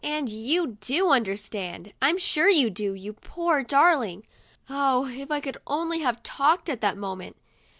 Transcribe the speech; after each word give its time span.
And 0.03 0.29
you 0.29 0.77
do 0.81 1.09
understand; 1.11 1.93
I'm 2.01 2.17
sure 2.17 2.49
you 2.49 2.71
do, 2.71 2.95
you 2.95 3.13
poor 3.13 3.61
dar 3.61 3.95
ling!' 3.97 4.25
(Oh, 4.67 5.05
if 5.07 5.29
I 5.29 5.39
could 5.39 5.59
only 5.67 5.99
have 5.99 6.23
talked 6.23 6.69
at 6.69 6.81
that 6.81 6.97
moment 6.97 7.37